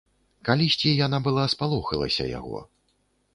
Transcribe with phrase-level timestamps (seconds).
[0.47, 2.65] Калісьці яна была спалохалася яго.